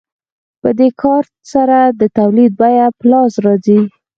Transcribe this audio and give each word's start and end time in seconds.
په 0.61 0.69
دې 0.79 0.89
کار 1.01 1.23
سره 1.53 1.77
د 1.99 2.01
تولید 2.17 2.51
بیه 2.61 2.87
په 2.97 3.03
لاس 3.11 3.33
راځي 3.45 3.81